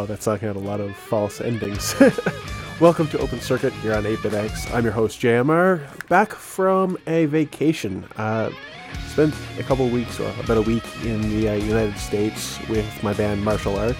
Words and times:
Wow, 0.00 0.06
that 0.06 0.22
song 0.22 0.38
had 0.38 0.56
a 0.56 0.60
lot 0.60 0.80
of 0.80 0.96
false 0.96 1.42
endings. 1.42 1.94
Welcome 2.80 3.06
to 3.08 3.18
Open 3.18 3.38
Circuit 3.38 3.74
here 3.74 3.92
on 3.92 4.04
8BitX. 4.04 4.72
I'm 4.74 4.82
your 4.82 4.94
host, 4.94 5.20
JMR, 5.20 6.08
back 6.08 6.32
from 6.32 6.96
a 7.06 7.26
vacation. 7.26 8.04
Uh, 8.16 8.50
spent 9.08 9.34
a 9.58 9.62
couple 9.62 9.86
weeks, 9.90 10.18
or 10.18 10.32
about 10.42 10.56
a 10.56 10.62
week, 10.62 10.84
in 11.04 11.20
the 11.20 11.50
uh, 11.50 11.52
United 11.52 11.98
States 11.98 12.58
with 12.70 13.02
my 13.02 13.12
band 13.12 13.44
Marshall 13.44 13.76
Art. 13.76 13.96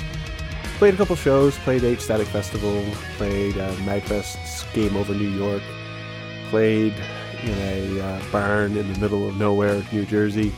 Played 0.79 0.95
a 0.95 0.97
couple 0.97 1.17
shows, 1.17 1.59
played 1.59 1.85
8 1.85 2.01
Static 2.01 2.29
Festival, 2.29 2.83
played 3.19 3.59
uh, 3.59 3.71
Magfest's 3.85 4.65
Game 4.73 4.97
Over 4.97 5.13
New 5.13 5.29
York, 5.29 5.63
played 6.49 6.95
in 7.43 7.59
a 7.59 8.01
uh, 8.01 8.23
barn 8.33 8.75
in 8.75 8.91
the 8.91 8.99
middle 9.01 9.29
of 9.29 9.37
nowhere, 9.37 9.85
New 9.93 10.07
Jersey, 10.07 10.55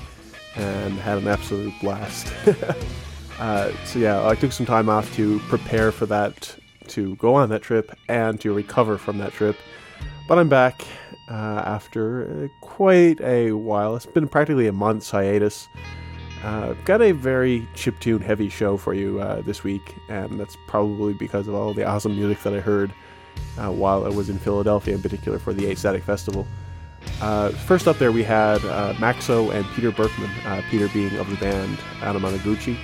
and 0.55 0.95
had 0.99 1.19
an 1.19 1.27
absolute 1.27 1.75
blast. 1.81 2.33
Uh, 3.39 3.73
so 3.85 3.99
yeah, 3.99 4.27
I 4.27 4.35
took 4.35 4.53
some 4.53 4.67
time 4.67 4.89
off 4.89 5.15
to 5.17 5.39
prepare 5.41 5.93
for 5.93 6.07
that, 6.07 6.57
to 6.89 7.17
go 7.17 7.35
on 7.35 7.49
that 7.51 7.63
trip, 7.63 7.97
and 8.09 8.41
to 8.41 8.53
recover 8.53 8.99
from 8.99 9.19
that 9.19 9.33
trip. 9.33 9.57
But 10.29 10.39
I'm 10.39 10.49
back 10.49 10.83
uh, 11.29 11.63
after 11.65 12.45
uh, 12.45 12.49
quite 12.61 13.21
a 13.21 13.53
while. 13.53 13.97
It's 13.97 14.07
been 14.07 14.29
practically 14.29 14.67
a 14.67 14.73
month's 14.73 15.11
hiatus. 15.11 15.69
Uh, 16.45 16.75
got 16.85 17.01
a 17.01 17.13
very 17.13 17.67
chiptune 17.75 18.21
heavy 18.21 18.49
show 18.49 18.77
for 18.77 18.95
you 18.95 19.21
uh, 19.21 19.41
this 19.43 19.63
week, 19.63 19.95
and 20.09 20.39
that's 20.39 20.57
probably 20.67 21.15
because 21.15 21.49
of 21.49 21.55
all 21.55 21.73
the 21.73 21.85
awesome 21.85 22.17
music 22.17 22.43
that 22.43 22.53
I 22.53 22.61
heard 22.61 22.93
uh, 23.59 23.71
while 23.71 24.05
I 24.05 24.09
was 24.09 24.29
in 24.29 24.39
Philadelphia, 24.39 24.95
in 24.95 25.03
particular 25.03 25.39
for 25.39 25.53
the 25.53 25.67
8 25.67 25.79
Static 25.79 26.03
Festival. 26.03 26.47
Uh, 27.21 27.51
first 27.51 27.89
up 27.89 27.99
there, 27.99 28.13
we 28.13 28.23
had 28.23 28.61
Maxo 28.99 29.53
and 29.55 29.65
Peter 29.75 29.91
Berkman, 29.91 30.31
Peter 30.71 30.89
being 30.89 31.17
of 31.17 31.31
the 31.31 31.37
band 31.37 31.79
Adam 32.01 32.23
Anamanaguchi. 32.23 32.77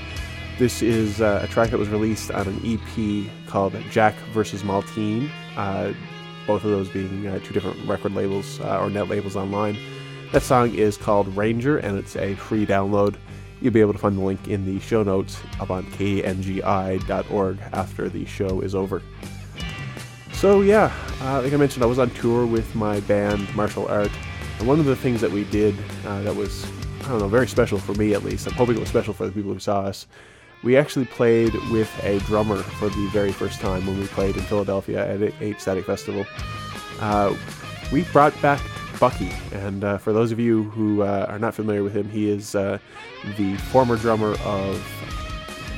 This 0.58 0.82
is 0.82 1.20
uh, 1.20 1.38
a 1.44 1.46
track 1.46 1.70
that 1.70 1.78
was 1.78 1.88
released 1.88 2.32
on 2.32 2.48
an 2.48 2.60
EP 2.64 3.30
called 3.46 3.76
Jack 3.92 4.16
vs. 4.32 4.64
Maltine, 4.64 5.30
uh, 5.56 5.92
both 6.48 6.64
of 6.64 6.70
those 6.72 6.88
being 6.88 7.28
uh, 7.28 7.38
two 7.44 7.54
different 7.54 7.86
record 7.86 8.12
labels 8.12 8.58
uh, 8.58 8.80
or 8.80 8.90
net 8.90 9.08
labels 9.08 9.36
online. 9.36 9.78
That 10.32 10.42
song 10.42 10.74
is 10.74 10.96
called 10.96 11.28
Ranger 11.36 11.78
and 11.78 11.96
it's 11.96 12.16
a 12.16 12.34
free 12.34 12.66
download. 12.66 13.14
You'll 13.60 13.72
be 13.72 13.80
able 13.80 13.92
to 13.92 14.00
find 14.00 14.18
the 14.18 14.20
link 14.20 14.48
in 14.48 14.64
the 14.64 14.80
show 14.80 15.04
notes 15.04 15.40
up 15.60 15.70
on 15.70 15.84
kngi.org 15.92 17.58
after 17.72 18.08
the 18.08 18.24
show 18.24 18.60
is 18.60 18.74
over. 18.74 19.00
So, 20.32 20.62
yeah, 20.62 20.92
uh, 21.20 21.40
like 21.40 21.52
I 21.52 21.56
mentioned, 21.56 21.84
I 21.84 21.86
was 21.86 22.00
on 22.00 22.10
tour 22.10 22.46
with 22.46 22.74
my 22.74 22.98
band 23.02 23.54
Marshall 23.54 23.86
Art, 23.86 24.10
and 24.58 24.66
one 24.66 24.80
of 24.80 24.86
the 24.86 24.96
things 24.96 25.20
that 25.20 25.30
we 25.30 25.44
did 25.44 25.76
uh, 26.04 26.22
that 26.22 26.34
was, 26.34 26.66
I 27.02 27.10
don't 27.10 27.20
know, 27.20 27.28
very 27.28 27.46
special 27.46 27.78
for 27.78 27.94
me 27.94 28.12
at 28.14 28.24
least, 28.24 28.48
I'm 28.48 28.54
hoping 28.54 28.76
it 28.76 28.80
was 28.80 28.88
special 28.88 29.14
for 29.14 29.24
the 29.24 29.32
people 29.32 29.52
who 29.52 29.60
saw 29.60 29.82
us, 29.82 30.08
we 30.62 30.76
actually 30.76 31.06
played 31.06 31.54
with 31.70 31.90
a 32.04 32.18
drummer 32.20 32.56
for 32.56 32.88
the 32.88 33.08
very 33.12 33.32
first 33.32 33.60
time 33.60 33.86
when 33.86 33.98
we 33.98 34.06
played 34.08 34.36
in 34.36 34.42
Philadelphia 34.42 35.06
at 35.06 35.22
8 35.40 35.60
Static 35.60 35.84
Festival. 35.84 36.26
Uh, 37.00 37.34
we 37.92 38.02
brought 38.04 38.40
back 38.42 38.60
Bucky, 38.98 39.30
and 39.52 39.84
uh, 39.84 39.98
for 39.98 40.12
those 40.12 40.32
of 40.32 40.40
you 40.40 40.64
who 40.70 41.02
uh, 41.02 41.26
are 41.28 41.38
not 41.38 41.54
familiar 41.54 41.84
with 41.84 41.94
him, 41.94 42.08
he 42.08 42.28
is 42.28 42.54
uh, 42.54 42.78
the 43.36 43.56
former 43.56 43.96
drummer 43.96 44.34
of 44.44 44.84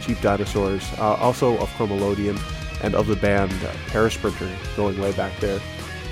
Cheap 0.01 0.21
Dinosaurs, 0.23 0.91
uh, 0.99 1.15
also 1.17 1.59
of 1.59 1.69
Chromalodion, 1.71 2.41
and 2.83 2.95
of 2.95 3.07
the 3.07 3.17
band 3.17 3.53
Parasprinter, 3.89 4.51
going 4.77 4.99
way 4.99 5.13
back 5.13 5.39
there. 5.41 5.61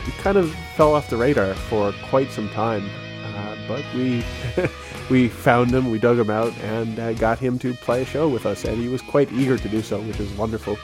He 0.05 0.13
kind 0.23 0.37
of 0.37 0.55
fell 0.77 0.95
off 0.95 1.09
the 1.09 1.17
radar 1.17 1.55
for 1.55 1.93
quite 2.11 2.31
some 2.31 2.51
time, 2.51 2.89
uh, 3.25 3.57
but 3.67 3.85
we 3.95 4.23
we 5.11 5.29
found 5.29 5.71
him, 5.71 5.91
we 5.91 5.99
dug 5.99 6.19
him 6.19 6.31
out, 6.31 6.53
and 6.59 6.99
uh, 6.99 7.13
got 7.15 7.39
him 7.39 7.59
to 7.61 7.75
play 7.75 8.03
a 8.03 8.05
show 8.05 8.29
with 8.29 8.47
us, 8.47 8.65
and 8.65 8.79
he 8.79 8.89
was 8.89 9.03
quite 9.03 9.33
eager 9.33 9.57
to 9.57 9.69
do 9.69 9.83
so, 9.83 10.01
which 10.03 10.21
is 10.21 10.31
wonderful. 10.33 10.77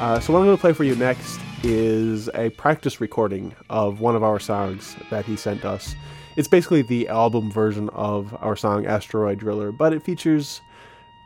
Uh, 0.00 0.18
so, 0.18 0.32
what 0.32 0.40
I'm 0.40 0.46
going 0.46 0.56
to 0.56 0.60
play 0.60 0.72
for 0.72 0.84
you 0.84 0.96
next 0.96 1.38
is 1.62 2.28
a 2.34 2.50
practice 2.50 3.00
recording 3.00 3.54
of 3.70 4.00
one 4.00 4.16
of 4.16 4.22
our 4.22 4.40
songs 4.40 4.96
that 5.10 5.24
he 5.24 5.36
sent 5.36 5.64
us. 5.64 5.94
It's 6.36 6.48
basically 6.48 6.82
the 6.82 7.08
album 7.08 7.50
version 7.50 7.88
of 7.90 8.36
our 8.40 8.56
song 8.56 8.86
Asteroid 8.86 9.38
Driller, 9.38 9.70
but 9.70 9.92
it 9.92 10.02
features 10.02 10.60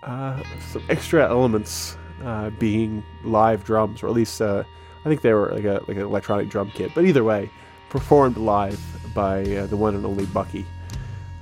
uh, 0.03 0.43
some 0.71 0.83
extra 0.91 1.23
elements 1.29 1.97
uh, 2.23 2.51
being 2.51 3.03
live 3.25 3.65
drums, 3.65 4.03
or 4.03 4.09
at 4.09 4.13
least 4.13 4.43
uh, 4.43 4.65
I 5.05 5.09
think 5.09 5.23
they 5.23 5.33
were 5.33 5.53
like 5.53 5.65
a 5.65 5.83
like 5.87 5.97
an 5.97 6.03
electronic 6.03 6.49
drum 6.49 6.71
kit. 6.75 6.91
But 6.95 7.05
either 7.05 7.25
way, 7.25 7.51
performed 7.89 8.37
live 8.37 8.81
by 9.15 9.43
uh, 9.43 9.67
the 9.67 9.77
one 9.77 9.95
and 9.95 10.05
only 10.05 10.27
Bucky. 10.27 10.67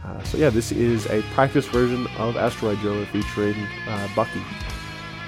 Uh, 0.05 0.23
so 0.25 0.37
yeah, 0.37 0.51
this 0.51 0.71
is 0.71 1.07
a 1.07 1.23
practice 1.35 1.67
version 1.67 2.07
of 2.19 2.37
Asteroid 2.37 2.79
Driller 2.81 3.07
featuring 3.07 3.57
uh, 3.89 4.09
Bucky. 4.15 4.43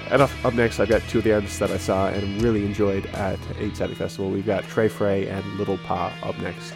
And 0.09 0.21
up, 0.21 0.29
up, 0.45 0.53
next, 0.53 0.79
I've 0.79 0.87
got 0.87 1.01
two 1.09 1.17
of 1.17 1.23
the 1.23 1.33
artists 1.33 1.59
that 1.59 1.71
I 1.71 1.77
saw 1.77 2.07
and 2.07 2.41
really 2.41 2.63
enjoyed 2.65 3.05
at 3.07 3.39
8 3.57 3.75
Static 3.75 3.97
Festival. 3.97 4.29
We've 4.29 4.45
got 4.45 4.63
Trey 4.65 4.87
Frey 4.87 5.27
and 5.27 5.45
Little 5.57 5.77
Paw 5.79 6.13
up 6.23 6.37
next. 6.39 6.73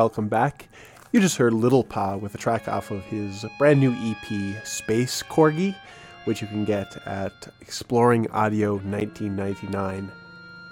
Welcome 0.00 0.28
back. 0.28 0.70
You 1.12 1.20
just 1.20 1.36
heard 1.36 1.52
Little 1.52 1.84
Paw 1.84 2.16
with 2.16 2.34
a 2.34 2.38
track 2.38 2.68
off 2.68 2.90
of 2.90 3.04
his 3.04 3.44
brand 3.58 3.80
new 3.80 3.92
EP, 3.92 4.66
Space 4.66 5.22
Corgi, 5.22 5.76
which 6.24 6.40
you 6.40 6.48
can 6.48 6.64
get 6.64 6.96
at 7.06 7.48
Exploring 7.60 8.26
Audio 8.30 8.76
1999 8.76 10.10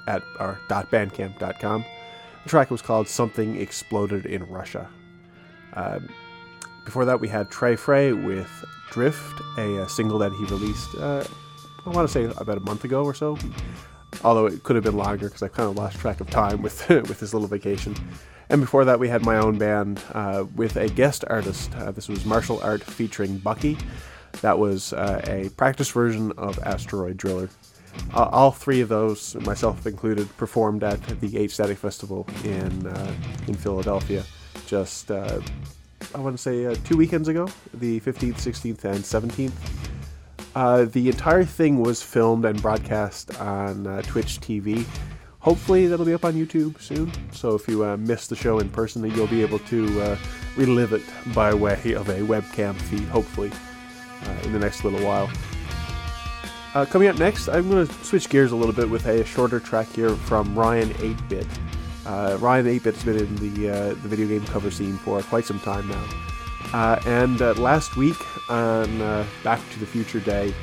at 0.07 0.23
our 0.38 0.59
.bandcamp.com. 0.71 1.85
The 2.43 2.49
track 2.49 2.71
was 2.71 2.81
called 2.81 3.07
Something 3.07 3.61
Exploded 3.61 4.25
in 4.25 4.45
Russia. 4.45 4.88
Um, 5.75 6.09
before 6.87 7.05
that, 7.05 7.21
we 7.21 7.29
had 7.29 7.51
Trey 7.51 7.77
Frey 7.77 8.14
with 8.14 8.51
Drift, 8.91 9.43
a, 9.59 9.83
a 9.83 9.88
single 9.91 10.19
that 10.21 10.33
he 10.33 10.45
released, 10.47 10.95
uh, 10.95 11.23
I 11.85 11.91
want 11.91 12.09
to 12.09 12.11
say 12.11 12.25
about 12.41 12.57
a 12.57 12.61
month 12.61 12.85
ago 12.85 13.05
or 13.05 13.12
so. 13.12 13.37
Although 14.25 14.47
it 14.47 14.62
could 14.62 14.75
have 14.75 14.85
been 14.85 14.97
longer 14.97 15.27
because 15.27 15.43
I 15.43 15.49
kind 15.49 15.69
of 15.69 15.77
lost 15.77 15.99
track 15.99 16.21
of 16.23 16.31
time 16.31 16.62
with 16.62 16.88
with 16.88 17.21
this 17.21 17.35
little 17.35 17.47
vacation. 17.47 17.95
And 18.50 18.61
before 18.61 18.84
that, 18.87 18.98
we 18.98 19.08
had 19.08 19.24
my 19.24 19.37
own 19.37 19.58
band 19.58 20.02
uh, 20.12 20.46
with 20.56 20.76
a 20.76 20.88
guest 20.88 21.24
artist. 21.28 21.74
Uh, 21.74 21.90
this 21.90 22.08
was 22.08 22.24
Marshall 22.24 22.61
Art 22.62 22.82
featuring 22.82 23.38
Bucky. 23.38 23.76
That 24.40 24.58
was 24.58 24.92
uh, 24.92 25.20
a 25.26 25.50
practice 25.50 25.90
version 25.90 26.32
of 26.38 26.58
Asteroid 26.61 27.18
Driller. 27.18 27.50
Uh, 28.14 28.24
all 28.24 28.52
three 28.52 28.80
of 28.80 28.88
those, 28.88 29.34
myself 29.37 29.87
included, 29.87 30.34
performed 30.37 30.82
at 30.82 31.02
the 31.20 31.37
8 31.37 31.50
Static 31.50 31.78
Festival 31.78 32.26
in 32.44 32.87
uh, 32.87 33.14
in 33.48 33.54
Philadelphia. 33.54 34.24
Just 34.66 35.11
uh, 35.11 35.40
I 36.14 36.18
want 36.18 36.37
to 36.37 36.42
say 36.42 36.74
two 36.84 36.96
weekends 36.96 37.28
ago, 37.28 37.48
the 37.74 38.00
15th, 38.00 38.37
16th, 38.37 38.84
and 38.84 39.04
17th. 40.54 40.92
the 40.92 41.08
entire 41.08 41.44
thing 41.44 41.80
was 41.80 42.02
filmed 42.02 42.44
and 42.44 42.62
broadcast 42.62 43.38
on 43.40 43.84
Twitch 44.04 44.40
TV 44.40 44.87
hopefully 45.40 45.87
that'll 45.87 46.07
be 46.07 46.14
up 46.14 46.24
on 46.24 46.35
YouTube 46.35 46.81
soon. 46.81 47.11
So 47.33 47.55
if 47.55 47.68
you 47.68 47.85
uh, 47.85 47.96
missed 47.96 48.31
the 48.31 48.37
show 48.37 48.59
in 48.59 48.68
person, 48.68 49.05
you'll 49.11 49.27
be 49.27 49.42
able 49.42 49.59
to 49.61 50.01
uh, 50.03 50.18
relive 50.57 50.92
it 50.92 51.03
by 51.35 51.55
way 51.55 51.92
of 51.92 52.09
a 52.09 52.20
webcam 52.20 52.74
feed, 52.74 53.09
hopefully, 53.09 53.51
uh, 54.24 54.37
in 54.44 54.53
the 54.53 54.59
next 54.59 54.85
little 54.85 55.05
while. 55.05 55.31
Uh, 56.74 56.85
coming 56.85 57.09
up 57.09 57.18
next, 57.18 57.48
I'm 57.48 57.68
going 57.70 57.87
to 57.87 57.92
switch 58.05 58.29
gears 58.29 58.53
a 58.53 58.57
little 58.57 58.74
bit 58.74 58.88
with 58.90 59.07
a 59.07 59.24
shorter 59.24 59.59
track 59.59 59.88
here 59.88 60.11
from 60.11 60.59
Ryan 60.59 60.90
8-Bit. 60.94 61.46
Uh, 62.05 62.37
Ryan 62.40 62.66
8-Bit's 62.66 63.05
been 63.05 63.18
in 63.18 63.37
the 63.37 63.70
uh, 63.70 63.88
the 63.88 64.09
video 64.09 64.29
game 64.29 64.44
cover 64.46 64.70
scene 64.70 64.96
for 64.98 65.20
quite 65.22 65.44
some 65.44 65.61
time 65.61 65.88
now. 65.88 66.98
and 67.07 67.40
last 67.59 67.96
week 67.96 68.16
on 68.51 68.98
Back 69.42 69.61
to 69.72 69.79
the 69.81 69.87
Future 69.87 70.20
Day, 70.20 70.55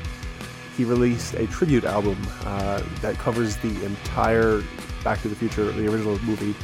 he 0.76 0.84
released 0.84 1.34
a 1.34 1.46
tribute 1.46 1.84
album 1.84 2.18
uh, 2.44 2.82
that 3.00 3.16
covers 3.16 3.56
the 3.56 3.84
entire 3.84 4.62
Back 5.02 5.22
to 5.22 5.28
the 5.28 5.36
Future, 5.36 5.70
the 5.70 5.86
original 5.86 6.18
movie, 6.20 6.54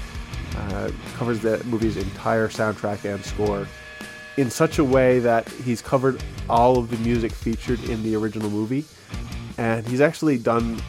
uh, 0.56 0.90
covers 1.14 1.40
the 1.40 1.62
movie's 1.64 1.96
entire 1.96 2.48
soundtrack 2.48 3.04
and 3.04 3.24
score 3.24 3.66
in 4.36 4.50
such 4.50 4.78
a 4.78 4.84
way 4.84 5.18
that 5.18 5.48
he's 5.48 5.82
covered 5.82 6.22
all 6.48 6.78
of 6.78 6.90
the 6.90 6.96
music 6.98 7.32
featured 7.32 7.82
in 7.84 8.02
the 8.02 8.16
original 8.16 8.50
movie. 8.50 8.84
And 9.58 9.86
he's 9.86 10.00
actually 10.00 10.38
done 10.38 10.80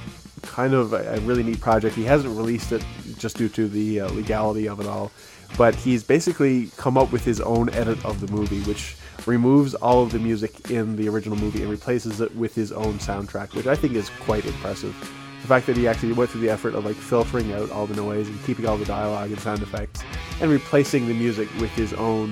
kind 0.41 0.73
of 0.73 0.93
a, 0.93 1.15
a 1.15 1.19
really 1.21 1.43
neat 1.43 1.59
project. 1.59 1.95
He 1.95 2.03
hasn't 2.03 2.35
released 2.35 2.71
it 2.71 2.85
just 3.17 3.37
due 3.37 3.49
to 3.49 3.67
the 3.67 4.01
uh, 4.01 4.09
legality 4.11 4.67
of 4.67 4.79
it 4.79 4.87
all, 4.87 5.11
but 5.57 5.75
he's 5.75 6.03
basically 6.03 6.67
come 6.77 6.97
up 6.97 7.11
with 7.11 7.23
his 7.23 7.41
own 7.41 7.69
edit 7.69 8.03
of 8.05 8.19
the 8.19 8.31
movie, 8.31 8.61
which 8.61 8.95
removes 9.27 9.75
all 9.75 10.03
of 10.03 10.11
the 10.11 10.19
music 10.19 10.71
in 10.71 10.95
the 10.95 11.07
original 11.09 11.37
movie 11.37 11.61
and 11.61 11.71
replaces 11.71 12.21
it 12.21 12.35
with 12.35 12.53
his 12.55 12.71
own 12.71 12.99
soundtrack, 12.99 13.53
which 13.53 13.67
I 13.67 13.75
think 13.75 13.93
is 13.93 14.09
quite 14.21 14.45
impressive. 14.45 14.95
The 15.41 15.47
fact 15.47 15.67
that 15.67 15.75
he 15.75 15.87
actually 15.87 16.13
went 16.13 16.29
through 16.29 16.41
the 16.41 16.49
effort 16.49 16.73
of 16.73 16.85
like 16.85 16.95
filtering 16.95 17.51
out 17.53 17.69
all 17.71 17.85
the 17.85 17.95
noise 17.95 18.27
and 18.29 18.43
keeping 18.45 18.65
all 18.65 18.77
the 18.77 18.85
dialogue 18.85 19.29
and 19.29 19.39
sound 19.39 19.61
effects 19.61 20.01
and 20.41 20.49
replacing 20.49 21.07
the 21.07 21.13
music 21.13 21.49
with 21.59 21.71
his 21.71 21.93
own 21.93 22.31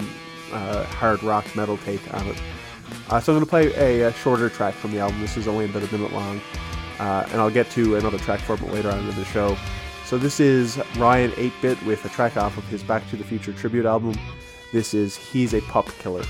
uh, 0.51 0.83
hard 0.85 1.21
rock 1.23 1.45
metal 1.55 1.77
take 1.77 2.13
on 2.13 2.27
it. 2.27 2.41
Uh, 3.09 3.19
so 3.19 3.33
I'm 3.33 3.39
going 3.39 3.45
to 3.45 3.49
play 3.49 4.01
a, 4.01 4.07
a, 4.07 4.13
shorter 4.13 4.49
track 4.49 4.73
from 4.73 4.91
the 4.91 4.99
album. 4.99 5.19
This 5.21 5.37
is 5.37 5.47
only 5.47 5.65
about 5.65 5.83
a 5.83 5.91
minute 5.93 6.13
long, 6.13 6.41
uh, 6.99 7.25
and 7.31 7.41
I'll 7.41 7.49
get 7.49 7.69
to 7.71 7.95
another 7.95 8.17
track 8.19 8.39
from 8.39 8.63
it 8.63 8.73
later 8.73 8.89
on 8.89 8.99
in 8.99 9.15
the 9.15 9.25
show. 9.25 9.57
So 10.05 10.17
this 10.17 10.39
is 10.41 10.77
Ryan 10.97 11.31
8-Bit 11.31 11.85
with 11.85 12.03
a 12.03 12.09
track 12.09 12.35
off 12.35 12.57
of 12.57 12.65
his 12.67 12.83
Back 12.83 13.09
to 13.09 13.15
the 13.15 13.23
Future 13.23 13.53
tribute 13.53 13.85
album. 13.85 14.13
This 14.73 14.93
is 14.93 15.15
He's 15.15 15.53
a 15.53 15.61
Pup 15.61 15.87
Killer. 15.99 16.23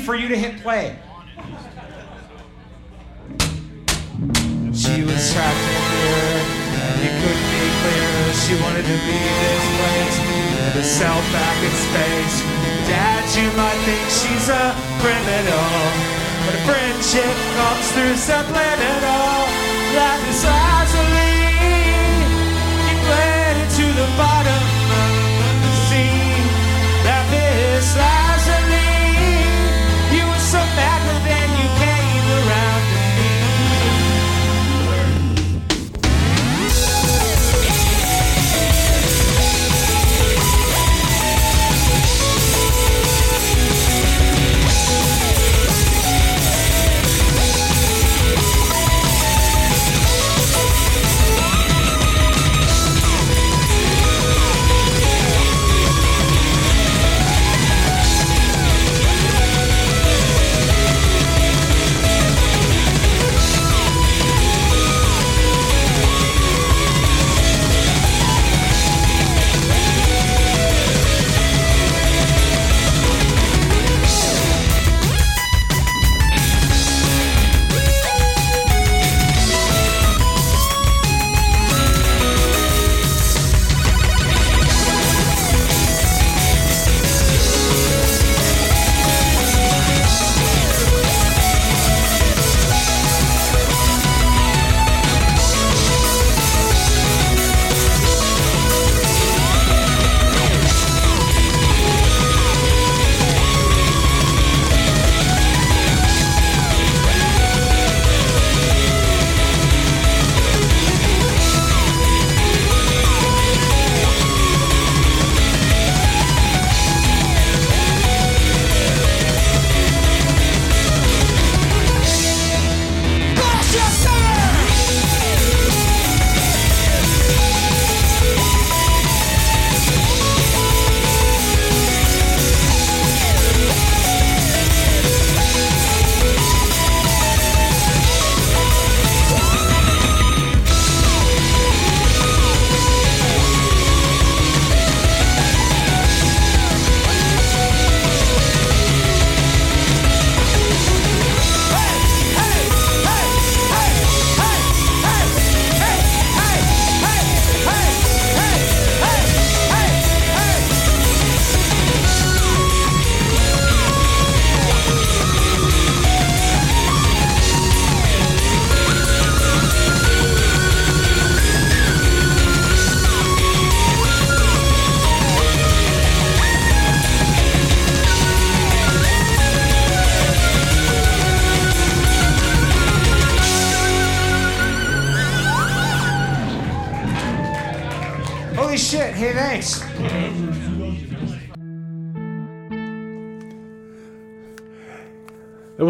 For 0.00 0.14
you 0.14 0.28
to 0.28 0.36
hit 0.36 0.60
play. 0.60 0.96
She 4.72 5.04
was 5.04 5.20
trapped 5.32 5.66
in 5.68 6.60
and 6.80 6.98
it 7.04 7.14
couldn't 7.20 7.48
be 7.52 7.64
clearer. 7.80 8.32
She 8.32 8.54
wanted 8.62 8.84
to 8.88 8.98
be 9.04 9.18
this 9.20 9.64
place, 9.76 10.16
back 11.32 11.56
in 11.62 11.74
space. 11.88 12.36
Dad, 12.88 13.24
you 13.36 13.48
might 13.56 13.80
think 13.84 14.04
she's 14.08 14.48
a 14.48 14.74
criminal, 15.04 15.68
but 16.46 16.54
a 16.54 16.62
friendship 16.64 17.36
comes 17.56 17.86
through 17.92 18.16
subliminal. 18.16 18.69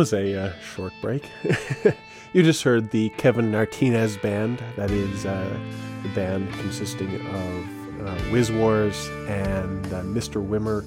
Was 0.01 0.15
a 0.15 0.47
uh, 0.47 0.53
short 0.61 0.95
break. 1.03 1.29
you 2.33 2.43
just 2.43 2.63
heard 2.63 2.91
the 2.91 3.11
Kevin 3.19 3.53
Gnartinez 3.53 4.17
band. 4.23 4.65
That 4.77 4.91
is 4.91 5.27
uh, 5.27 5.59
the 6.03 6.09
band 6.15 6.51
consisting 6.55 7.17
of 7.17 8.07
uh, 8.07 8.19
Wiz 8.33 8.51
Wars 8.51 9.09
and 9.29 9.85
uh, 9.93 10.01
Mr. 10.01 10.43
Wimmer, 10.43 10.87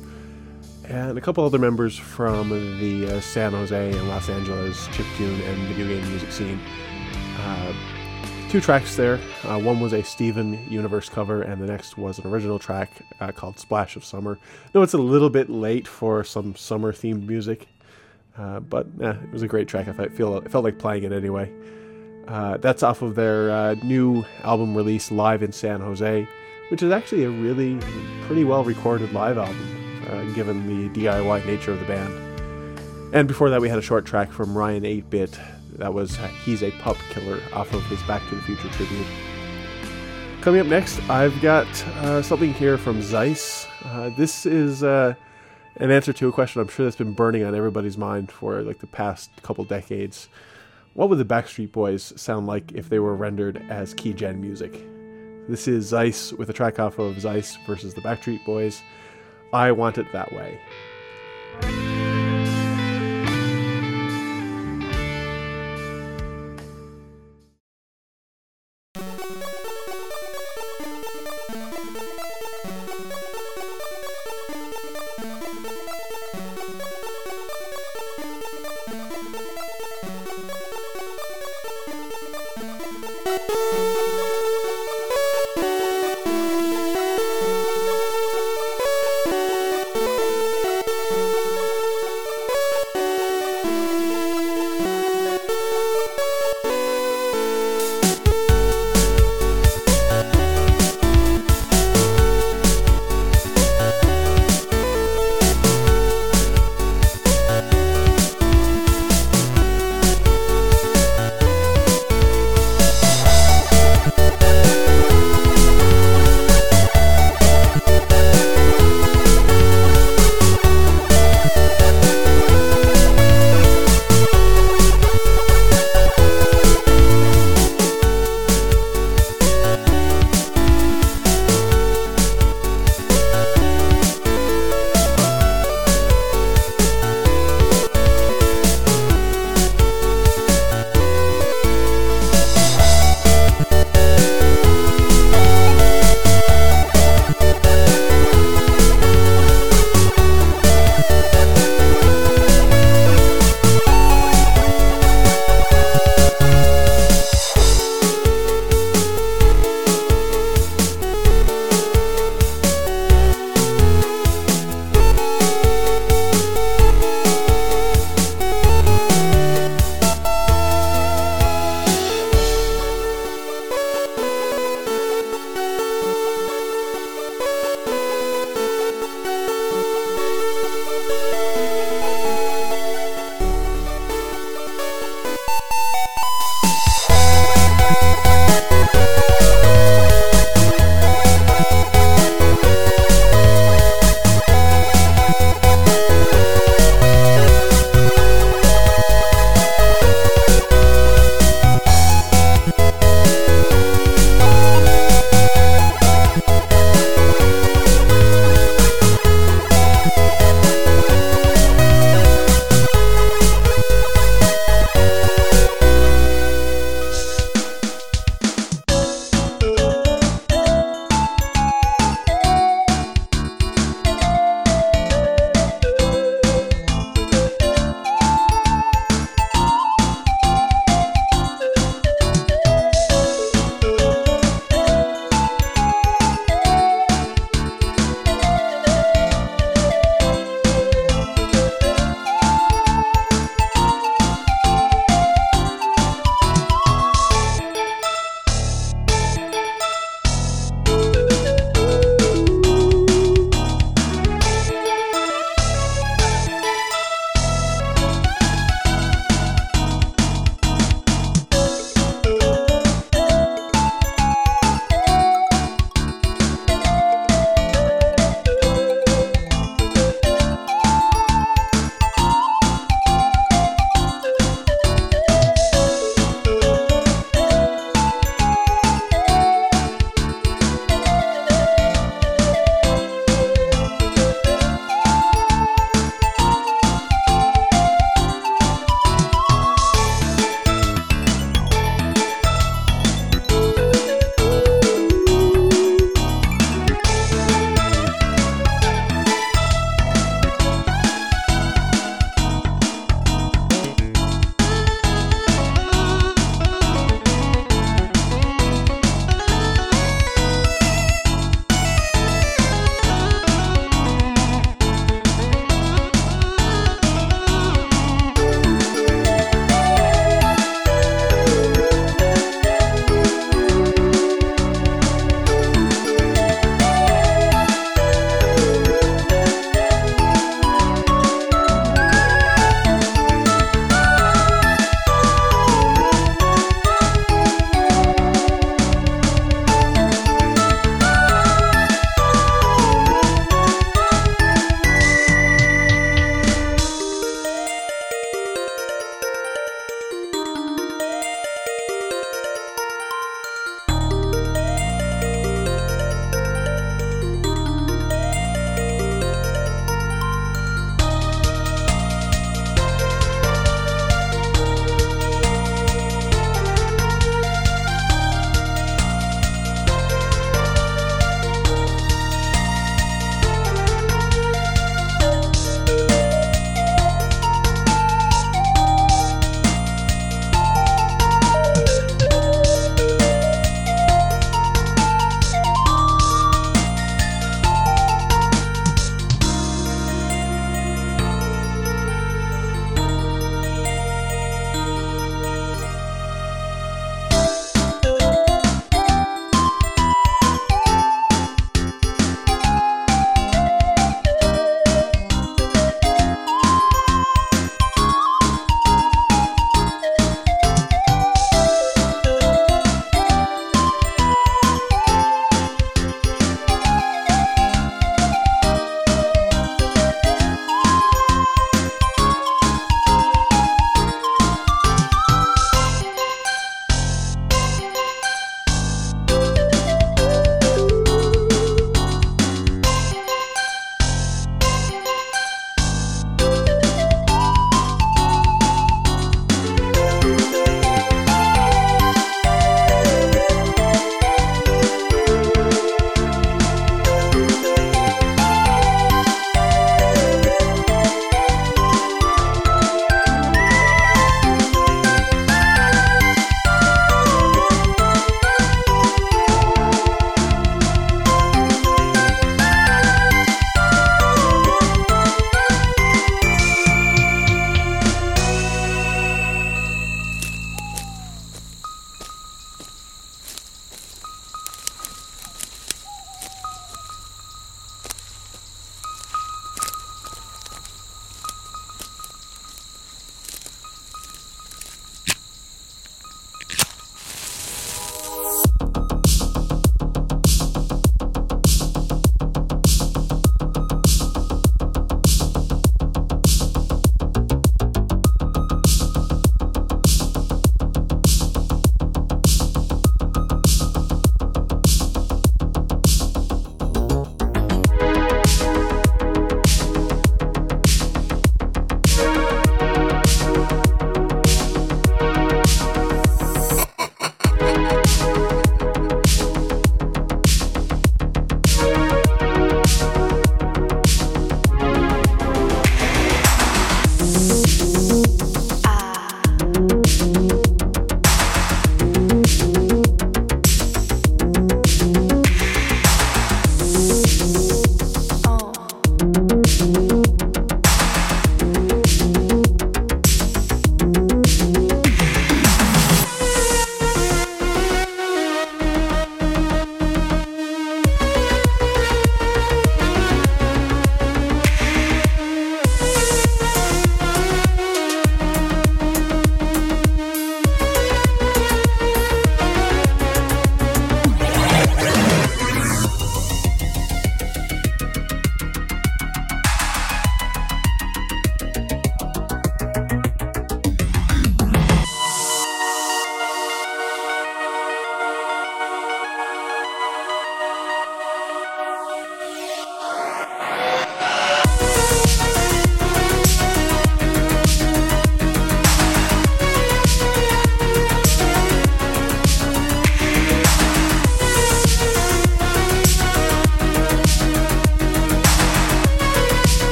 and 0.90 1.16
a 1.16 1.22
couple 1.22 1.46
other 1.46 1.60
members 1.60 1.96
from 1.96 2.50
the 2.80 3.18
uh, 3.18 3.22
San 3.22 3.52
Jose 3.52 3.92
and 3.92 4.10
Los 4.10 4.30
Angeles 4.30 4.88
chiptune 4.88 5.48
and 5.48 5.68
video 5.68 5.90
game 5.90 6.10
music 6.10 6.32
scene. 6.32 6.60
Uh, 7.38 7.72
two 8.50 8.60
tracks 8.60 8.96
there. 8.96 9.18
One 9.44 9.80
was 9.80 9.94
a 9.94 10.02
Steven 10.02 10.54
Universe 10.72 11.08
cover, 11.08 11.44
and 11.44 11.62
the 11.62 11.68
next 11.68 12.00
was 12.00 12.18
an 12.18 12.26
original 12.26 12.58
track 12.58 12.90
called 13.36 13.60
Splash 13.60 13.96
of 13.96 14.04
Summer. 14.04 14.40
No, 14.74 14.82
it's 14.82 14.94
a 14.94 14.98
little 14.98 15.30
bit 15.30 15.52
late 15.52 15.88
for 15.88 16.24
some 16.24 16.56
summer 16.56 16.92
themed 16.92 17.28
music, 17.28 17.68
uh, 18.38 18.60
but 18.60 18.88
eh, 19.02 19.12
it 19.12 19.32
was 19.32 19.42
a 19.42 19.48
great 19.48 19.68
track. 19.68 19.88
I 19.88 20.08
feel 20.10 20.38
it 20.38 20.52
felt 20.52 20.64
like 20.64 20.80
playing 20.80 21.04
it 21.04 21.12
anyway. 21.12 21.52
Uh, 22.28 22.58
that's 22.58 22.84
off 22.84 23.02
of 23.02 23.16
their 23.16 23.52
uh, 23.52 23.76
new 23.84 24.24
album 24.44 24.76
release, 24.76 25.12
Live 25.12 25.44
in 25.44 25.52
San 25.52 25.82
Jose, 25.82 26.28
which 26.70 26.82
is 26.82 26.92
actually 26.92 27.26
a 27.26 27.30
really 27.30 27.78
pretty 28.26 28.44
well 28.44 28.64
recorded 28.64 29.12
live 29.14 29.38
album, 29.38 30.06
uh, 30.10 30.24
given 30.34 30.66
the 30.68 31.00
DIY 31.00 31.46
nature 31.46 31.72
of 31.72 31.80
the 31.80 31.86
band. 31.86 32.14
And 33.14 33.28
before 33.28 33.50
that, 33.50 33.62
we 33.62 33.70
had 33.70 33.78
a 33.78 33.84
short 33.84 34.06
track 34.06 34.32
from 34.32 34.58
Ryan 34.58 34.86
8 34.86 35.10
Bit. 35.10 35.40
That 35.74 35.94
was 35.94 36.18
uh, 36.18 36.28
He's 36.28 36.64
a 36.64 36.72
Pup 36.72 36.98
Killer 37.10 37.40
off 37.54 37.74
of 37.74 37.84
his 37.86 38.02
Back 38.04 38.28
to 38.30 38.36
the 38.36 38.42
Future 38.42 38.70
tribute. 38.70 39.06
Coming 40.42 40.62
up 40.62 40.68
next, 40.68 41.00
I've 41.10 41.40
got 41.42 41.68
uh, 41.98 42.22
something 42.22 42.54
here 42.54 42.78
from 42.78 43.02
Zeiss. 43.02 43.68
This 44.18 44.46
is 44.46 44.82
an 45.78 45.92
answer 45.92 46.14
to 46.14 46.28
a 46.28 46.32
question 46.32 46.62
I'm 46.62 46.68
sure 46.68 46.86
that's 46.86 46.96
been 46.96 47.14
burning 47.14 47.44
on 47.44 47.56
everybody's 47.56 47.98
mind 47.98 48.32
for 48.32 48.62
like 48.62 48.80
the 48.80 48.88
past 48.88 49.32
couple 49.42 49.64
decades. 49.64 50.28
What 50.94 51.10
would 51.10 51.18
the 51.18 51.26
Backstreet 51.26 51.72
Boys 51.72 52.14
sound 52.16 52.46
like 52.46 52.72
if 52.74 52.90
they 52.90 53.00
were 53.00 53.16
rendered 53.16 53.64
as 53.70 53.94
key 53.94 54.14
gen 54.14 54.40
music? 54.40 54.74
This 55.50 55.68
is 55.68 55.88
Zeiss 55.88 56.32
with 56.34 56.50
a 56.50 56.54
track 56.54 56.80
off 56.80 57.00
of 57.00 57.20
Zeiss 57.20 57.58
versus 57.66 57.94
the 57.94 58.02
Backstreet 58.02 58.46
Boys. 58.46 58.82
I 59.52 59.72
want 59.72 59.98
it 59.98 60.12
that 60.14 60.32
way. 60.32 60.60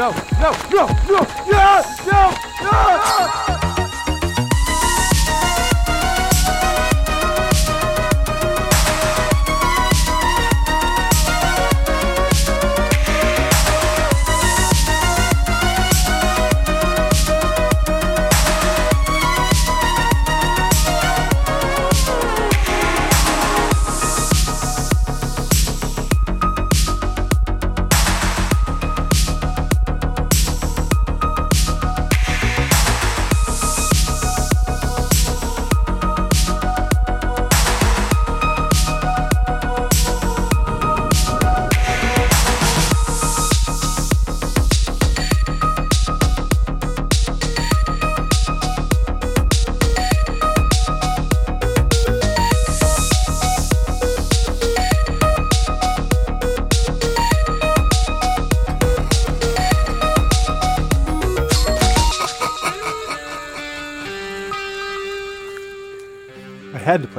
No, 0.00 0.14
no, 0.40 0.50
no, 0.72 0.86
no, 0.86 0.86
no, 1.10 1.26
yeah, 1.46 1.82
no, 3.52 3.59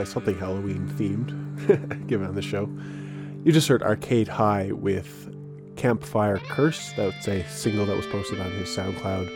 play 0.06 0.12
something 0.12 0.38
Halloween 0.38 0.88
themed, 0.97 2.08
given 2.08 2.28
on 2.28 2.36
the 2.36 2.41
show. 2.41 2.70
You 3.43 3.52
just 3.52 3.68
heard 3.68 3.84
Arcade 3.84 4.28
High 4.28 4.72
with 4.72 5.34
Campfire 5.76 6.38
Curse. 6.38 6.93
That's 6.93 7.28
a 7.28 7.47
single 7.47 7.86
that 7.86 7.95
was 7.95 8.08
posted 8.08 8.39
on 8.39 8.52
his 8.52 8.70
SoundCloud 8.70 9.28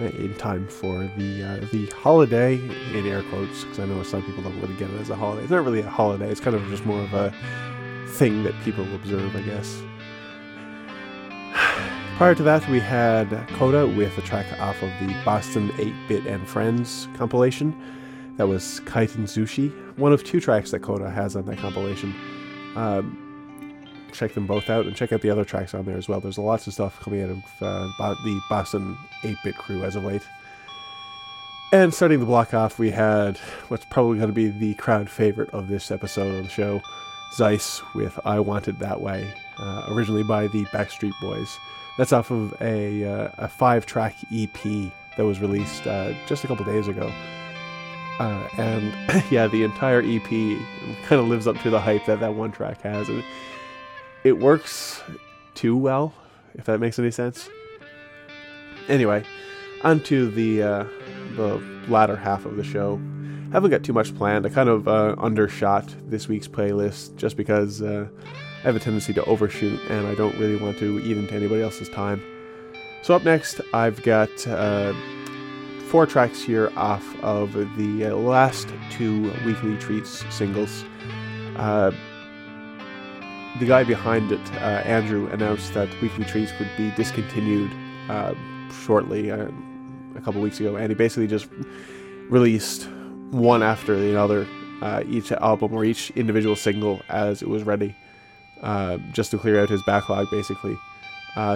uh, 0.00 0.04
in 0.16 0.34
time 0.34 0.66
for 0.68 0.98
the 1.16 1.42
uh, 1.42 1.66
the 1.72 1.86
holiday 1.96 2.54
in 2.94 3.06
air 3.06 3.22
quotes 3.24 3.64
because 3.64 3.78
I 3.78 3.86
know 3.86 4.02
some 4.02 4.22
people 4.22 4.42
don't 4.42 4.58
really 4.60 4.74
get 4.74 4.90
it 4.90 5.00
as 5.00 5.10
a 5.10 5.16
holiday. 5.16 5.42
It's 5.42 5.50
not 5.50 5.64
really 5.64 5.80
a 5.80 5.88
holiday. 5.88 6.30
It's 6.30 6.40
kind 6.40 6.56
of 6.56 6.66
just 6.68 6.84
more 6.86 7.02
of 7.02 7.12
a 7.14 7.32
thing 8.08 8.42
that 8.44 8.54
people 8.62 8.84
observe, 8.94 9.34
I 9.36 9.42
guess. 9.42 9.82
Prior 12.16 12.34
to 12.34 12.42
that, 12.42 12.68
we 12.68 12.80
had 12.80 13.28
Coda 13.54 13.86
with 13.86 14.16
a 14.18 14.22
track 14.22 14.46
off 14.60 14.82
of 14.82 14.90
the 15.00 15.14
Boston 15.24 15.70
8-Bit 15.70 16.26
and 16.26 16.46
Friends 16.46 17.08
compilation. 17.16 17.74
That 18.36 18.48
was 18.48 18.80
Kaiten 18.84 19.24
Zushi, 19.24 19.70
one 19.98 20.12
of 20.12 20.24
two 20.24 20.40
tracks 20.40 20.70
that 20.70 20.80
Koda 20.80 21.10
has 21.10 21.36
on 21.36 21.44
that 21.46 21.58
compilation. 21.58 22.14
Um, 22.74 23.30
check 24.12 24.32
them 24.32 24.46
both 24.46 24.70
out 24.70 24.86
and 24.86 24.96
check 24.96 25.12
out 25.12 25.20
the 25.20 25.30
other 25.30 25.44
tracks 25.44 25.74
on 25.74 25.84
there 25.84 25.96
as 25.96 26.08
well. 26.08 26.20
There's 26.20 26.38
lots 26.38 26.66
of 26.66 26.72
stuff 26.72 26.98
coming 27.00 27.22
out 27.22 27.30
of 27.30 27.44
uh, 27.60 28.14
the 28.24 28.40
Boston 28.48 28.96
8-Bit 29.22 29.56
crew 29.56 29.82
as 29.82 29.96
of 29.96 30.04
late. 30.04 30.22
And 31.72 31.94
starting 31.94 32.18
the 32.18 32.26
block 32.26 32.52
off, 32.52 32.78
we 32.78 32.90
had 32.90 33.38
what's 33.68 33.84
probably 33.84 34.18
going 34.18 34.28
to 34.28 34.34
be 34.34 34.48
the 34.48 34.74
crowd 34.74 35.08
favorite 35.08 35.50
of 35.50 35.68
this 35.68 35.90
episode 35.90 36.34
of 36.34 36.44
the 36.44 36.50
show, 36.50 36.82
Zeiss 37.34 37.80
with 37.94 38.18
I 38.24 38.40
Want 38.40 38.66
It 38.66 38.80
That 38.80 39.00
Way, 39.00 39.32
uh, 39.58 39.86
originally 39.88 40.24
by 40.24 40.48
the 40.48 40.64
Backstreet 40.66 41.12
Boys. 41.20 41.56
That's 41.96 42.12
off 42.12 42.30
of 42.32 42.60
a, 42.60 43.04
uh, 43.04 43.30
a 43.38 43.48
five 43.48 43.86
track 43.86 44.16
EP 44.32 44.52
that 45.16 45.24
was 45.24 45.40
released 45.40 45.86
uh, 45.86 46.12
just 46.26 46.42
a 46.42 46.48
couple 46.48 46.64
days 46.64 46.88
ago. 46.88 47.12
Uh, 48.20 48.46
and 48.58 48.92
yeah, 49.30 49.46
the 49.46 49.64
entire 49.64 50.02
EP 50.02 50.28
kind 51.06 51.20
of 51.20 51.26
lives 51.26 51.46
up 51.46 51.58
to 51.62 51.70
the 51.70 51.80
hype 51.80 52.04
that 52.04 52.20
that 52.20 52.34
one 52.34 52.52
track 52.52 52.82
has. 52.82 53.08
And 53.08 53.24
it 54.24 54.38
works 54.38 55.02
too 55.54 55.74
well, 55.74 56.12
if 56.54 56.66
that 56.66 56.80
makes 56.80 56.98
any 56.98 57.10
sense. 57.10 57.48
Anyway, 58.88 59.24
onto 59.82 60.30
the 60.30 60.62
uh, 60.62 60.84
the 61.36 61.62
latter 61.88 62.14
half 62.14 62.44
of 62.44 62.56
the 62.56 62.64
show. 62.64 63.00
Haven't 63.52 63.70
got 63.70 63.82
too 63.82 63.94
much 63.94 64.14
planned. 64.14 64.44
I 64.46 64.50
kind 64.50 64.68
of 64.68 64.86
uh, 64.86 65.16
undershot 65.18 65.92
this 66.08 66.28
week's 66.28 66.46
playlist 66.46 67.16
just 67.16 67.36
because 67.36 67.80
uh, 67.80 68.06
I 68.58 68.62
have 68.62 68.76
a 68.76 68.78
tendency 68.78 69.12
to 69.14 69.24
overshoot 69.24 69.80
and 69.88 70.06
I 70.06 70.14
don't 70.14 70.36
really 70.36 70.56
want 70.56 70.78
to 70.78 71.00
eat 71.00 71.16
into 71.16 71.34
anybody 71.34 71.62
else's 71.62 71.88
time. 71.88 72.22
So 73.02 73.14
up 73.14 73.24
next, 73.24 73.60
I've 73.72 74.02
got 74.02 74.46
uh, 74.46 74.92
four 75.90 76.06
tracks 76.06 76.40
here 76.40 76.70
off 76.76 77.04
of 77.20 77.52
the 77.76 78.06
uh, 78.06 78.14
last 78.14 78.68
two 78.92 79.22
Weekly 79.44 79.76
Treats 79.78 80.24
singles. 80.32 80.84
Uh, 81.56 81.90
the 83.58 83.66
guy 83.66 83.82
behind 83.82 84.30
it, 84.30 84.52
uh, 84.54 84.82
Andrew, 84.86 85.28
announced 85.32 85.74
that 85.74 85.88
Weekly 86.00 86.24
Treats 86.24 86.52
would 86.60 86.70
be 86.76 86.92
discontinued 86.92 87.72
uh, 88.08 88.34
shortly, 88.84 89.32
uh, 89.32 89.48
a 90.14 90.20
couple 90.20 90.40
weeks 90.40 90.60
ago, 90.60 90.76
and 90.76 90.90
he 90.90 90.94
basically 90.94 91.26
just 91.26 91.48
released 92.28 92.88
one 93.32 93.60
after 93.60 93.98
the 93.98 94.16
other, 94.16 94.46
uh, 94.82 95.02
each 95.08 95.32
album 95.32 95.72
or 95.72 95.84
each 95.84 96.12
individual 96.12 96.54
single 96.54 97.02
as 97.08 97.42
it 97.42 97.48
was 97.48 97.64
ready, 97.64 97.96
just 99.10 99.32
to 99.32 99.38
clear 99.38 99.60
out 99.60 99.68
his 99.68 99.82
backlog, 99.82 100.30
basically. 100.30 100.76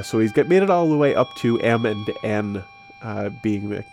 So 0.02 0.18
he's 0.18 0.32
get, 0.32 0.48
made 0.48 0.64
it 0.64 0.70
all 0.70 0.88
the 0.88 0.96
way 0.96 1.14
up 1.14 1.32
to 1.36 1.60
M 1.60 1.86
and 1.86 2.10
N, 2.24 2.64
uh, 3.00 3.28
being 3.28 3.68
the, 3.68 3.84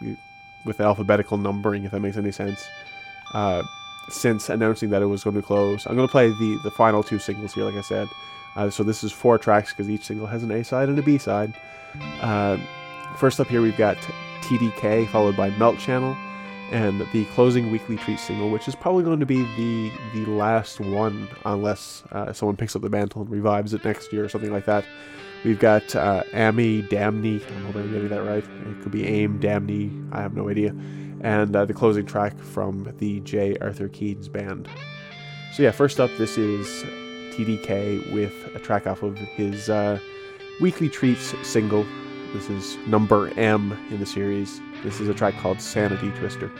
with 0.65 0.79
alphabetical 0.79 1.37
numbering, 1.37 1.85
if 1.85 1.91
that 1.91 1.99
makes 1.99 2.17
any 2.17 2.31
sense. 2.31 2.63
Uh, 3.33 3.63
since 4.09 4.49
announcing 4.49 4.89
that 4.89 5.01
it 5.01 5.05
was 5.05 5.23
going 5.23 5.35
to 5.35 5.41
close, 5.41 5.85
I'm 5.85 5.95
going 5.95 6.07
to 6.07 6.11
play 6.11 6.29
the 6.29 6.59
the 6.63 6.71
final 6.71 7.03
two 7.03 7.19
singles 7.19 7.53
here, 7.53 7.63
like 7.63 7.75
I 7.75 7.81
said. 7.81 8.07
Uh, 8.55 8.69
so 8.69 8.83
this 8.83 9.03
is 9.03 9.11
four 9.11 9.37
tracks 9.37 9.71
because 9.71 9.89
each 9.89 10.03
single 10.05 10.27
has 10.27 10.43
an 10.43 10.51
A 10.51 10.63
side 10.63 10.89
and 10.89 10.99
a 10.99 11.01
B 11.01 11.17
side. 11.17 11.53
Uh, 12.21 12.57
first 13.15 13.39
up 13.39 13.47
here 13.47 13.61
we've 13.61 13.77
got 13.77 13.97
TDK 14.41 15.07
followed 15.09 15.37
by 15.37 15.49
Melt 15.51 15.77
Channel, 15.79 16.15
and 16.71 17.01
the 17.13 17.25
closing 17.25 17.71
weekly 17.71 17.97
treat 17.97 18.19
single, 18.19 18.49
which 18.49 18.67
is 18.67 18.75
probably 18.75 19.03
going 19.03 19.19
to 19.19 19.25
be 19.25 19.43
the 19.55 19.91
the 20.13 20.25
last 20.31 20.79
one 20.79 21.29
unless 21.45 22.03
uh, 22.11 22.33
someone 22.33 22.57
picks 22.57 22.75
up 22.75 22.81
the 22.81 22.89
mantle 22.89 23.21
and 23.21 23.29
revives 23.29 23.73
it 23.73 23.85
next 23.85 24.11
year 24.11 24.25
or 24.25 24.29
something 24.29 24.51
like 24.51 24.65
that. 24.65 24.85
We've 25.43 25.59
got 25.59 25.95
uh, 25.95 26.23
Amy 26.33 26.83
Damney. 26.83 27.41
I 27.43 27.59
hope 27.61 27.75
I'm 27.75 27.91
getting 27.91 28.09
that 28.09 28.23
right. 28.23 28.43
It 28.43 28.81
could 28.83 28.91
be 28.91 29.07
Aim 29.07 29.39
Damney. 29.39 29.91
I 30.11 30.21
have 30.21 30.35
no 30.35 30.49
idea. 30.49 30.75
And 31.21 31.55
uh, 31.55 31.65
the 31.65 31.73
closing 31.73 32.05
track 32.05 32.37
from 32.39 32.93
the 32.99 33.19
J. 33.21 33.57
Arthur 33.59 33.89
Keenes 33.89 34.31
band. 34.31 34.67
So 35.53 35.63
yeah, 35.63 35.71
first 35.71 35.99
up, 35.99 36.11
this 36.17 36.37
is 36.37 36.67
TDK 37.35 38.13
with 38.13 38.33
a 38.55 38.59
track 38.59 38.85
off 38.85 39.01
of 39.03 39.17
his 39.17 39.69
uh, 39.69 39.99
Weekly 40.59 40.89
Treats 40.89 41.33
single. 41.47 41.85
This 42.33 42.49
is 42.49 42.77
number 42.87 43.29
M 43.37 43.77
in 43.89 43.99
the 43.99 44.05
series. 44.05 44.61
This 44.83 44.99
is 44.99 45.09
a 45.09 45.13
track 45.13 45.33
called 45.39 45.59
Sanity 45.59 46.11
Twister. 46.11 46.51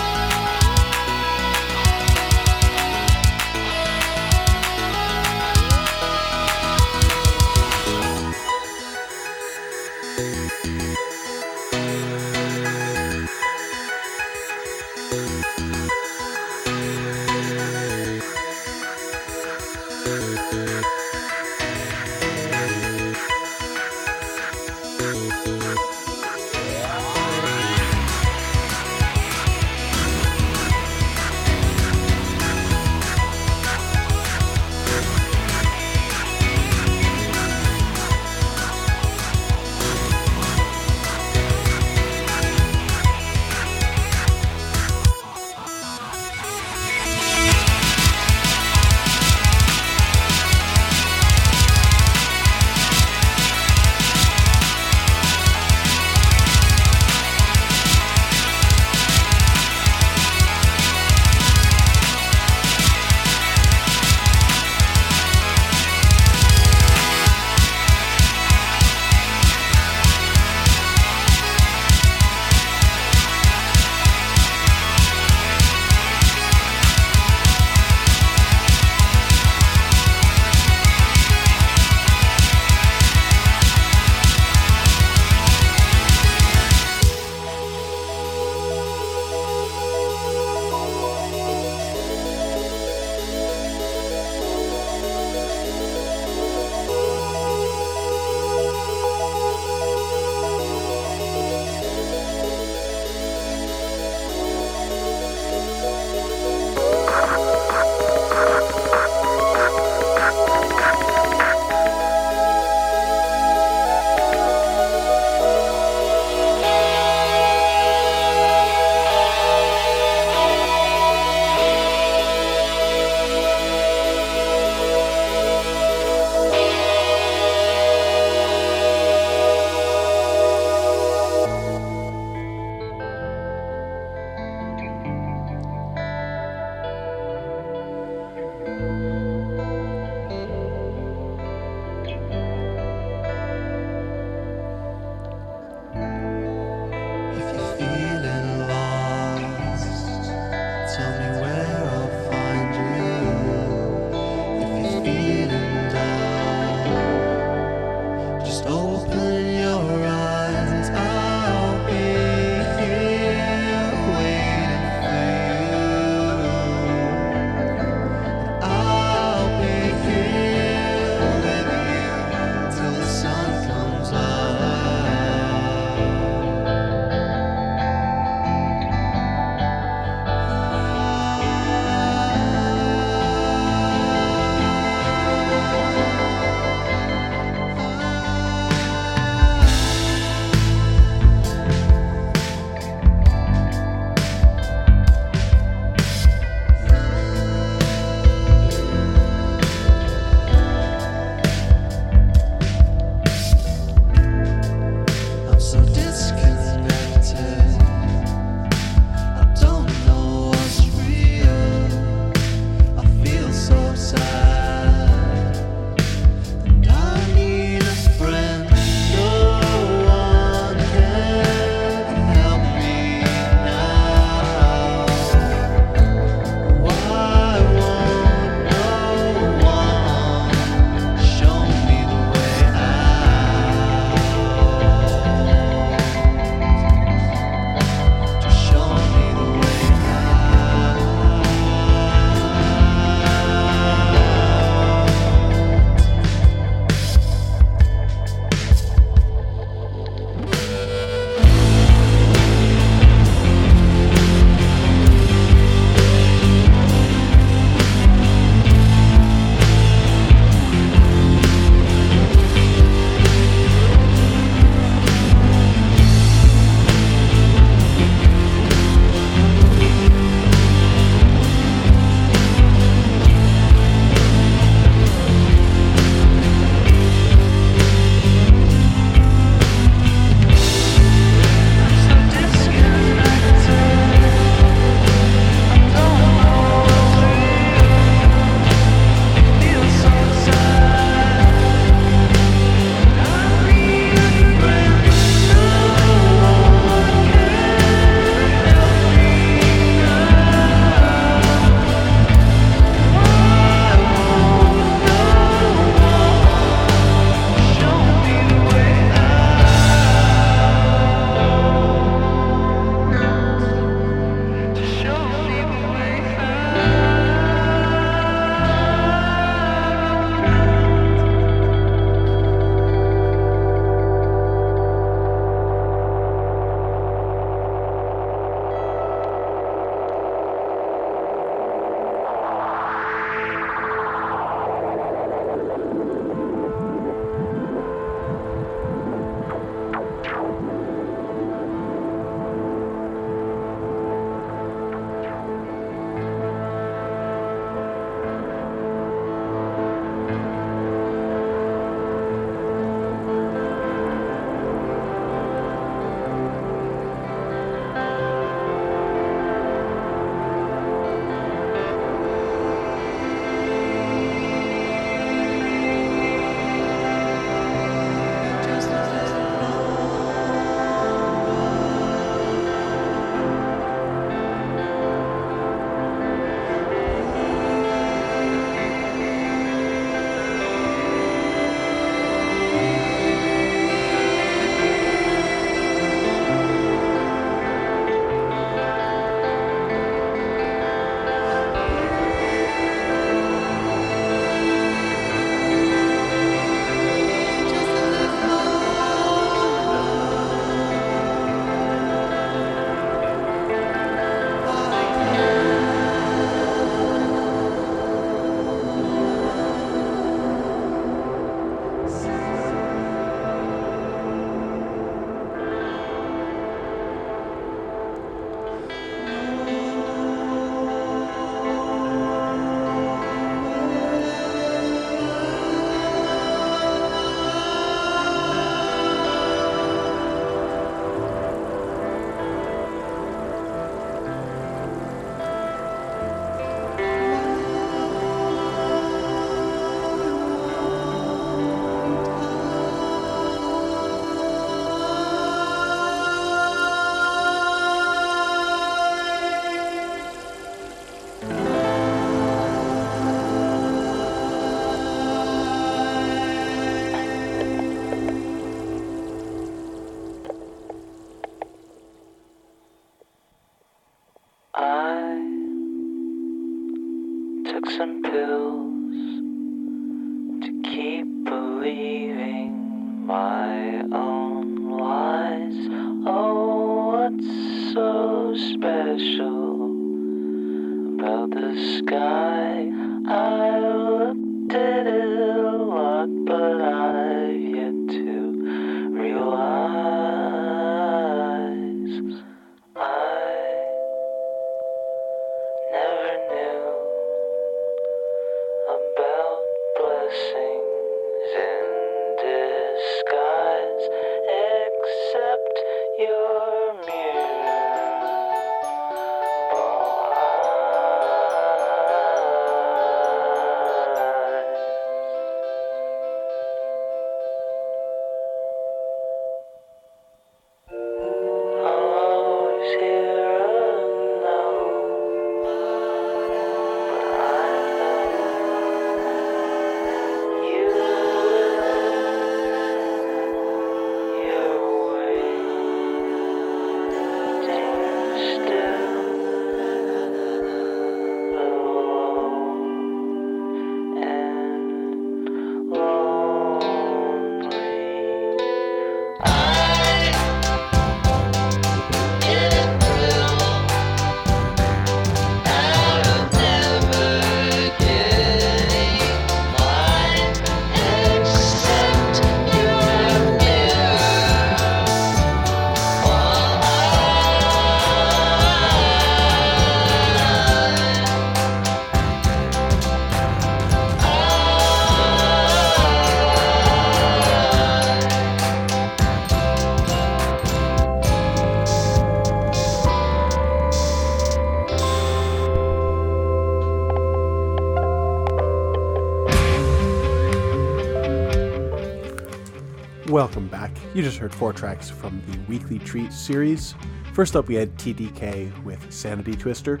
Heard 594.40 594.54
four 594.54 594.72
tracks 594.72 595.10
from 595.10 595.42
the 595.46 595.58
Weekly 595.68 595.98
Treat 595.98 596.32
series. 596.32 596.94
First 597.34 597.56
up, 597.56 597.68
we 597.68 597.74
had 597.74 597.94
TDK 597.98 598.72
with 598.84 599.12
Sanity 599.12 599.54
Twister. 599.54 600.00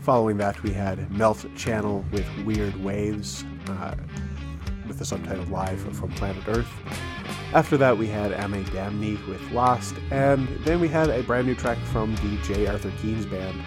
Following 0.00 0.36
that, 0.38 0.60
we 0.64 0.72
had 0.72 1.08
Melt 1.12 1.46
Channel 1.54 2.04
with 2.10 2.26
Weird 2.44 2.74
Waves, 2.82 3.44
uh, 3.68 3.94
with 4.88 4.98
the 4.98 5.04
subtitle 5.04 5.44
Live 5.44 5.78
from 5.96 6.10
Planet 6.14 6.42
Earth. 6.48 6.68
After 7.52 7.76
that, 7.76 7.96
we 7.96 8.08
had 8.08 8.32
Ame 8.32 8.64
Damni 8.64 9.24
with 9.28 9.40
Lost, 9.52 9.94
and 10.10 10.48
then 10.64 10.80
we 10.80 10.88
had 10.88 11.08
a 11.08 11.22
brand 11.22 11.46
new 11.46 11.54
track 11.54 11.78
from 11.92 12.16
the 12.16 12.36
J. 12.42 12.66
Arthur 12.66 12.90
Keenes 13.00 13.24
band, 13.24 13.62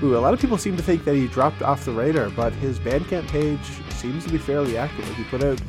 who 0.00 0.16
a 0.16 0.20
lot 0.20 0.32
of 0.32 0.40
people 0.40 0.56
seem 0.56 0.74
to 0.78 0.82
think 0.82 1.04
that 1.04 1.14
he 1.14 1.28
dropped 1.28 1.60
off 1.60 1.84
the 1.84 1.92
radar, 1.92 2.30
but 2.30 2.54
his 2.54 2.78
Bandcamp 2.78 3.28
page 3.28 3.60
seems 3.90 4.24
to 4.24 4.32
be 4.32 4.38
fairly 4.38 4.78
active. 4.78 5.04
He 5.16 5.24
put 5.24 5.44
out 5.44 5.60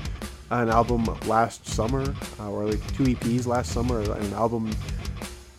an 0.51 0.69
album 0.69 1.05
last 1.27 1.65
summer, 1.67 2.13
uh, 2.39 2.49
or 2.49 2.65
like 2.65 2.95
two 2.95 3.03
EPs 3.03 3.45
last 3.45 3.71
summer, 3.71 3.99
and 3.99 4.23
an 4.23 4.33
album 4.33 4.71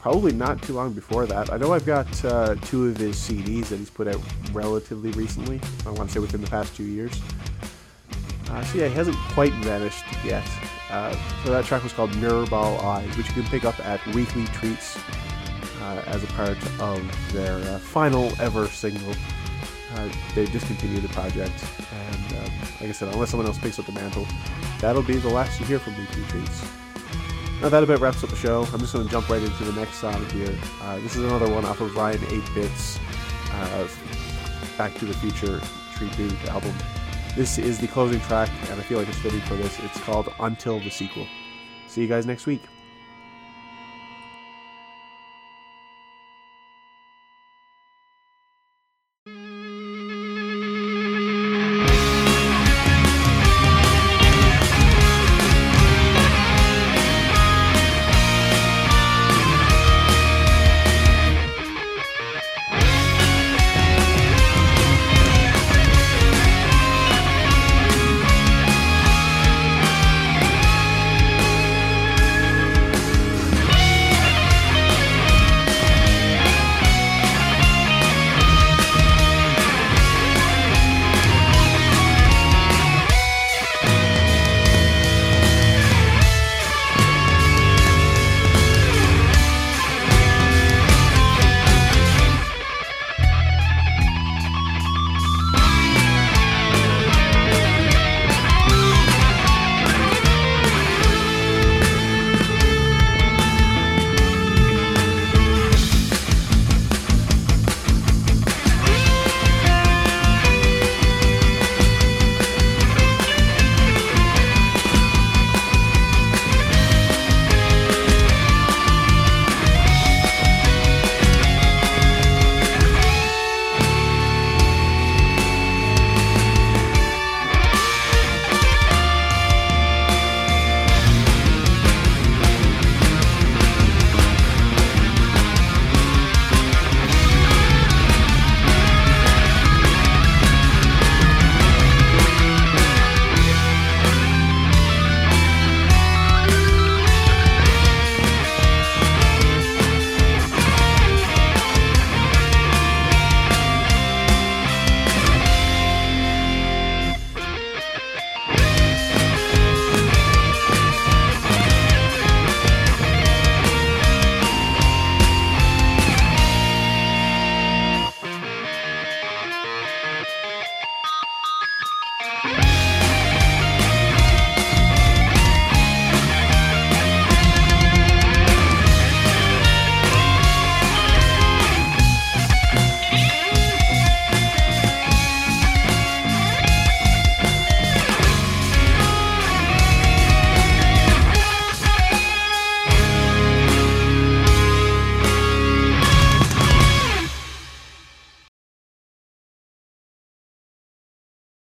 probably 0.00 0.32
not 0.32 0.60
too 0.62 0.72
long 0.72 0.92
before 0.92 1.26
that. 1.26 1.52
I 1.52 1.56
know 1.58 1.72
I've 1.72 1.86
got 1.86 2.24
uh, 2.24 2.54
two 2.62 2.88
of 2.88 2.96
his 2.96 3.16
CDs 3.16 3.68
that 3.68 3.78
he's 3.78 3.90
put 3.90 4.08
out 4.08 4.20
relatively 4.52 5.10
recently. 5.12 5.60
I 5.86 5.90
want 5.90 6.08
to 6.08 6.14
say 6.14 6.20
within 6.20 6.40
the 6.40 6.50
past 6.50 6.74
two 6.74 6.84
years. 6.84 7.20
Uh, 8.48 8.64
so 8.64 8.78
yeah, 8.78 8.88
he 8.88 8.94
hasn't 8.94 9.16
quite 9.34 9.52
vanished 9.54 10.04
yet. 10.24 10.46
Uh, 10.90 11.14
so 11.44 11.50
that 11.50 11.64
track 11.66 11.84
was 11.84 11.92
called 11.92 12.10
Mirrorball 12.12 12.82
Eyes, 12.82 13.16
which 13.16 13.28
you 13.28 13.34
can 13.34 13.44
pick 13.44 13.64
up 13.64 13.78
at 13.86 14.04
Weekly 14.08 14.44
Treats 14.46 14.98
uh, 15.82 16.02
as 16.06 16.24
a 16.24 16.26
part 16.28 16.58
of 16.80 17.32
their 17.32 17.58
uh, 17.58 17.78
final 17.78 18.32
ever 18.40 18.66
single. 18.66 19.14
Uh, 19.94 20.08
they 20.34 20.46
discontinued 20.46 21.02
the 21.02 21.08
project, 21.08 21.64
and 21.92 22.38
um, 22.38 22.52
like 22.80 22.90
I 22.90 22.92
said, 22.92 23.12
unless 23.12 23.30
someone 23.30 23.46
else 23.46 23.58
picks 23.58 23.78
up 23.78 23.86
the 23.86 23.92
mantle, 23.92 24.26
that'll 24.80 25.02
be 25.02 25.16
the 25.16 25.28
last 25.28 25.58
you 25.58 25.66
hear 25.66 25.78
from 25.78 25.96
Weekly 25.98 26.22
Treats. 26.24 26.64
Now 27.60 27.68
that 27.68 27.82
about 27.82 28.00
wraps 28.00 28.24
up 28.24 28.30
the 28.30 28.36
show. 28.36 28.66
I'm 28.72 28.80
just 28.80 28.94
going 28.94 29.04
to 29.04 29.10
jump 29.10 29.28
right 29.28 29.42
into 29.42 29.64
the 29.64 29.78
next 29.78 29.96
song 29.96 30.24
here. 30.30 30.56
Uh, 30.80 30.98
this 31.00 31.14
is 31.14 31.24
another 31.24 31.48
one 31.48 31.64
off 31.66 31.80
of 31.80 31.90
Ryan8bit's 31.90 32.98
uh, 33.52 33.88
Back 34.78 34.94
to 34.94 35.04
the 35.04 35.14
Future 35.14 35.60
tribute 35.94 36.42
album. 36.46 36.72
This 37.36 37.58
is 37.58 37.78
the 37.78 37.86
closing 37.86 38.20
track, 38.22 38.48
and 38.70 38.80
I 38.80 38.82
feel 38.82 38.98
like 38.98 39.08
it's 39.08 39.18
fitting 39.18 39.40
for 39.42 39.56
this. 39.56 39.78
It's 39.80 40.00
called 40.00 40.32
Until 40.40 40.80
the 40.80 40.90
Sequel. 40.90 41.26
See 41.86 42.00
you 42.00 42.08
guys 42.08 42.24
next 42.24 42.46
week. 42.46 42.62